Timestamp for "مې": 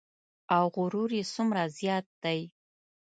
1.15-1.21